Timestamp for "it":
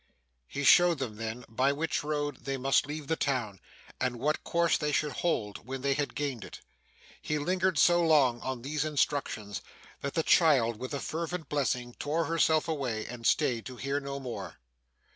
6.43-6.59